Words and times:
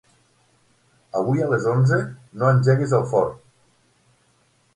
Avui 1.19 1.43
a 1.43 1.49
les 1.51 1.67
onze 1.73 1.99
no 2.39 2.49
engeguis 2.53 2.97
el 3.01 3.05
forn. 3.13 3.37